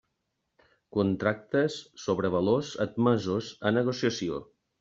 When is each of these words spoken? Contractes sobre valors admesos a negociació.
Contractes 0.97 1.77
sobre 2.05 2.33
valors 2.39 2.73
admesos 2.89 3.55
a 3.71 3.77
negociació. 3.81 4.45